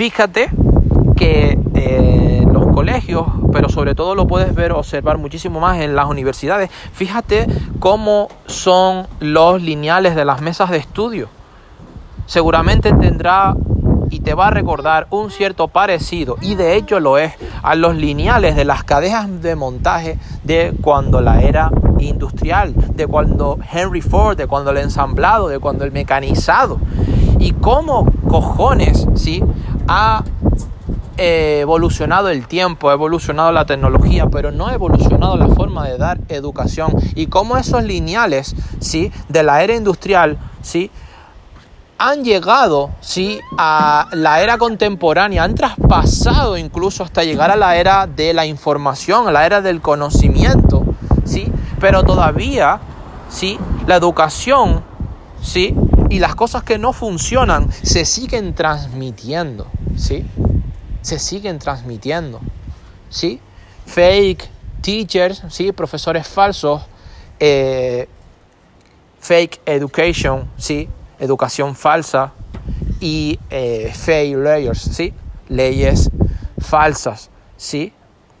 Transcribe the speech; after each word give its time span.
fíjate 0.00 0.48
que 1.14 1.58
eh, 1.74 2.46
los 2.50 2.68
colegios, 2.68 3.26
pero 3.52 3.68
sobre 3.68 3.94
todo 3.94 4.14
lo 4.14 4.26
puedes 4.26 4.54
ver, 4.54 4.72
observar 4.72 5.18
muchísimo 5.18 5.60
más 5.60 5.78
en 5.78 5.94
las 5.94 6.06
universidades, 6.06 6.70
fíjate 6.70 7.46
cómo 7.80 8.28
son 8.46 9.06
los 9.20 9.60
lineales 9.60 10.16
de 10.16 10.24
las 10.24 10.40
mesas 10.40 10.70
de 10.70 10.78
estudio. 10.78 11.28
Seguramente 12.24 12.94
tendrá 12.94 13.54
y 14.08 14.20
te 14.20 14.32
va 14.32 14.46
a 14.46 14.50
recordar 14.50 15.06
un 15.10 15.30
cierto 15.30 15.68
parecido, 15.68 16.38
y 16.40 16.54
de 16.54 16.76
hecho 16.76 16.98
lo 16.98 17.18
es, 17.18 17.34
a 17.62 17.74
los 17.74 17.94
lineales 17.94 18.56
de 18.56 18.64
las 18.64 18.84
cadenas 18.84 19.42
de 19.42 19.54
montaje 19.54 20.16
de 20.44 20.72
cuando 20.80 21.20
la 21.20 21.42
era 21.42 21.70
industrial, 21.98 22.72
de 22.96 23.06
cuando 23.06 23.58
Henry 23.70 24.00
Ford, 24.00 24.38
de 24.38 24.46
cuando 24.46 24.70
el 24.70 24.78
ensamblado, 24.78 25.48
de 25.48 25.58
cuando 25.58 25.84
el 25.84 25.92
mecanizado. 25.92 26.78
Y 27.38 27.52
cómo 27.52 28.06
cojones, 28.28 29.06
¿sí? 29.14 29.42
Ha 29.88 30.24
evolucionado 31.16 32.28
el 32.30 32.46
tiempo, 32.46 32.88
ha 32.88 32.94
evolucionado 32.94 33.52
la 33.52 33.66
tecnología, 33.66 34.26
pero 34.26 34.50
no 34.50 34.68
ha 34.68 34.74
evolucionado 34.74 35.36
la 35.36 35.48
forma 35.48 35.86
de 35.86 35.98
dar 35.98 36.18
educación. 36.28 36.94
Y 37.14 37.26
cómo 37.26 37.56
esos 37.56 37.82
lineales, 37.84 38.54
¿sí? 38.80 39.12
De 39.28 39.42
la 39.42 39.62
era 39.62 39.74
industrial, 39.74 40.38
¿sí? 40.62 40.90
han 42.02 42.24
llegado 42.24 42.88
¿sí? 43.02 43.40
a 43.58 44.08
la 44.12 44.40
era 44.40 44.56
contemporánea, 44.56 45.44
han 45.44 45.54
traspasado 45.54 46.56
incluso 46.56 47.04
hasta 47.04 47.24
llegar 47.24 47.50
a 47.50 47.56
la 47.56 47.76
era 47.76 48.06
de 48.06 48.32
la 48.32 48.46
información, 48.46 49.28
a 49.28 49.32
la 49.32 49.44
era 49.44 49.60
del 49.60 49.82
conocimiento, 49.82 50.82
¿sí? 51.26 51.52
pero 51.78 52.02
todavía 52.02 52.80
¿sí? 53.28 53.58
la 53.86 53.96
educación 53.96 54.82
¿sí? 55.42 55.74
Y 56.10 56.18
las 56.18 56.34
cosas 56.34 56.64
que 56.64 56.76
no 56.76 56.92
funcionan 56.92 57.70
se 57.72 58.04
siguen 58.04 58.52
transmitiendo, 58.52 59.68
¿sí? 59.96 60.26
se 61.02 61.20
siguen 61.20 61.60
transmitiendo. 61.60 62.40
¿sí? 63.08 63.40
Fake 63.86 64.50
teachers, 64.82 65.44
¿sí? 65.48 65.70
profesores 65.70 66.26
falsos, 66.26 66.82
eh, 67.38 68.08
fake 69.20 69.60
education, 69.64 70.50
¿sí? 70.56 70.88
educación 71.20 71.76
falsa 71.76 72.32
y 72.98 73.38
eh, 73.48 73.92
fake 73.94 74.36
layers, 74.36 74.80
¿sí? 74.80 75.14
leyes 75.48 76.10
falsas, 76.58 77.30
¿sí? 77.56 77.92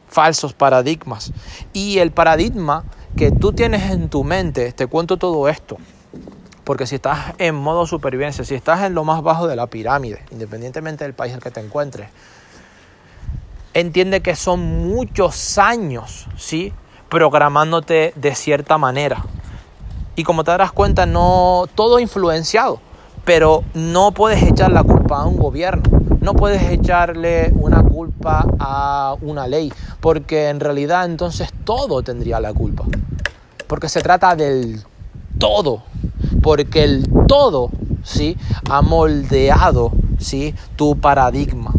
falsos 0.08 0.54
paradigmas. 0.54 1.32
Y 1.72 1.98
el 1.98 2.10
paradigma 2.10 2.82
que 3.16 3.30
tú 3.30 3.52
tienes 3.52 3.92
en 3.92 4.08
tu 4.08 4.24
mente, 4.24 4.72
te 4.72 4.88
cuento 4.88 5.18
todo 5.18 5.48
esto, 5.48 5.78
porque 6.70 6.86
si 6.86 6.94
estás 6.94 7.34
en 7.38 7.56
modo 7.56 7.84
supervivencia, 7.84 8.44
si 8.44 8.54
estás 8.54 8.84
en 8.84 8.94
lo 8.94 9.02
más 9.02 9.24
bajo 9.24 9.48
de 9.48 9.56
la 9.56 9.66
pirámide, 9.66 10.22
independientemente 10.30 11.02
del 11.02 11.14
país 11.14 11.32
en 11.32 11.38
el 11.38 11.42
que 11.42 11.50
te 11.50 11.58
encuentres, 11.58 12.10
entiende 13.74 14.20
que 14.20 14.36
son 14.36 14.60
muchos 14.88 15.58
años, 15.58 16.28
¿sí? 16.36 16.72
Programándote 17.08 18.12
de 18.14 18.34
cierta 18.36 18.78
manera. 18.78 19.24
Y 20.14 20.22
como 20.22 20.44
te 20.44 20.52
darás 20.52 20.70
cuenta, 20.70 21.06
no 21.06 21.64
todo 21.74 21.98
influenciado, 21.98 22.80
pero 23.24 23.64
no 23.74 24.12
puedes 24.12 24.40
echar 24.44 24.70
la 24.70 24.84
culpa 24.84 25.22
a 25.22 25.26
un 25.26 25.38
gobierno, 25.38 25.82
no 26.20 26.34
puedes 26.34 26.62
echarle 26.70 27.50
una 27.56 27.82
culpa 27.82 28.46
a 28.60 29.16
una 29.22 29.48
ley, 29.48 29.72
porque 29.98 30.50
en 30.50 30.60
realidad 30.60 31.04
entonces 31.04 31.48
todo 31.64 32.04
tendría 32.04 32.38
la 32.38 32.54
culpa. 32.54 32.84
Porque 33.66 33.88
se 33.88 34.02
trata 34.02 34.36
del 34.36 34.84
todo, 35.40 35.82
porque 36.42 36.84
el 36.84 37.08
todo, 37.26 37.70
¿sí? 38.02 38.36
ha 38.68 38.82
moldeado, 38.82 39.92
¿sí? 40.18 40.54
tu 40.76 40.96
paradigma, 40.96 41.72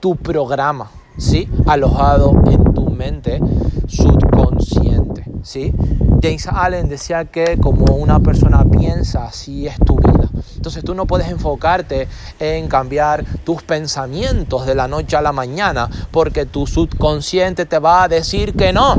tu 0.00 0.16
programa, 0.16 0.90
¿sí? 1.16 1.48
alojado 1.66 2.32
en 2.46 2.74
tu 2.74 2.90
mente 2.90 3.40
subconsciente, 3.86 5.24
¿sí? 5.42 5.74
James 6.22 6.48
Allen 6.48 6.88
decía 6.88 7.24
que 7.26 7.58
como 7.58 7.94
una 7.94 8.18
persona 8.20 8.64
piensa, 8.64 9.26
así 9.26 9.66
es 9.66 9.78
tu 9.78 9.96
vida. 9.96 10.28
Entonces 10.56 10.82
tú 10.84 10.94
no 10.94 11.06
puedes 11.06 11.28
enfocarte 11.28 12.08
en 12.40 12.66
cambiar 12.68 13.24
tus 13.44 13.62
pensamientos 13.62 14.66
de 14.66 14.74
la 14.74 14.88
noche 14.88 15.16
a 15.16 15.22
la 15.22 15.32
mañana 15.32 15.88
porque 16.10 16.44
tu 16.44 16.66
subconsciente 16.66 17.66
te 17.66 17.78
va 17.78 18.02
a 18.02 18.08
decir 18.08 18.54
que 18.54 18.72
no, 18.72 18.96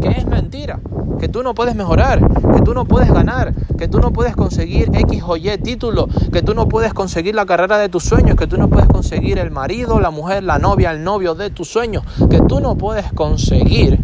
que 0.00 0.08
es 0.08 0.26
mentira, 0.26 0.80
que 1.18 1.28
tú 1.28 1.42
no 1.42 1.54
puedes 1.54 1.74
mejorar, 1.74 2.20
que 2.54 2.62
tú 2.62 2.74
no 2.74 2.84
puedes 2.84 3.12
ganar, 3.12 3.54
que 3.78 3.88
tú 3.88 4.00
no 4.00 4.12
puedes 4.12 4.34
conseguir 4.36 4.90
X 4.92 5.22
o 5.26 5.36
Y 5.36 5.56
título, 5.58 6.08
que 6.32 6.42
tú 6.42 6.54
no 6.54 6.68
puedes 6.68 6.92
conseguir 6.94 7.34
la 7.34 7.46
carrera 7.46 7.78
de 7.78 7.88
tus 7.88 8.04
sueños, 8.04 8.36
que 8.36 8.46
tú 8.46 8.56
no 8.56 8.68
puedes 8.68 8.88
conseguir 8.88 9.38
el 9.38 9.50
marido, 9.50 10.00
la 10.00 10.10
mujer, 10.10 10.44
la 10.44 10.58
novia, 10.58 10.90
el 10.90 11.04
novio 11.04 11.34
de 11.34 11.50
tus 11.50 11.68
sueños, 11.68 12.04
que 12.30 12.40
tú 12.40 12.60
no 12.60 12.76
puedes 12.76 13.12
conseguir, 13.12 13.98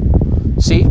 ¿sí? 0.59 0.89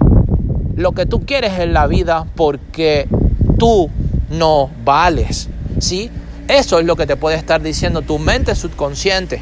lo 0.78 0.92
que 0.92 1.08
tú 1.08 1.26
quieres 1.26 1.60
en 1.60 1.74
la 1.74 1.88
vida 1.88 2.26
porque 2.36 3.10
tú 3.58 3.90
no 4.30 4.70
vales, 4.86 5.50
¿sí? 5.80 6.10
Eso 6.48 6.80
es 6.80 6.86
lo 6.86 6.96
que 6.96 7.08
te 7.08 7.16
puede 7.16 7.36
estar 7.36 7.62
diciendo 7.62 8.04
tu 8.04 8.20
mente 8.20 8.54
subconsciente. 8.56 9.42